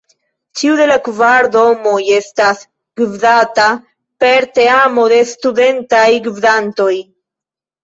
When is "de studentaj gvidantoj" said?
5.15-6.91